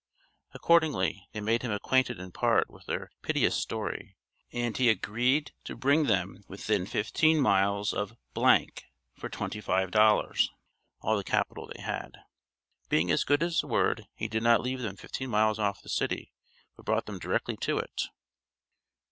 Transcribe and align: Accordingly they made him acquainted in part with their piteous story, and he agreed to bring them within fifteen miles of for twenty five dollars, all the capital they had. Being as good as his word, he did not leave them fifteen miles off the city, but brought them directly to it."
Accordingly 0.53 1.27
they 1.31 1.41
made 1.41 1.61
him 1.61 1.69
acquainted 1.69 2.17
in 2.19 2.31
part 2.31 2.71
with 2.71 2.87
their 2.87 3.11
piteous 3.21 3.55
story, 3.55 4.15
and 4.51 4.75
he 4.75 4.89
agreed 4.89 5.51
to 5.65 5.75
bring 5.77 6.05
them 6.05 6.43
within 6.47 6.87
fifteen 6.87 7.39
miles 7.39 7.93
of 7.93 8.17
for 8.33 9.29
twenty 9.29 9.61
five 9.61 9.91
dollars, 9.91 10.49
all 11.01 11.17
the 11.17 11.23
capital 11.23 11.71
they 11.71 11.83
had. 11.83 12.17
Being 12.89 13.11
as 13.11 13.23
good 13.23 13.43
as 13.43 13.57
his 13.57 13.63
word, 13.63 14.07
he 14.15 14.27
did 14.27 14.41
not 14.41 14.61
leave 14.61 14.79
them 14.79 14.95
fifteen 14.95 15.29
miles 15.29 15.59
off 15.59 15.83
the 15.83 15.87
city, 15.89 16.33
but 16.75 16.85
brought 16.87 17.05
them 17.05 17.19
directly 17.19 17.55
to 17.57 17.77
it." 17.77 18.01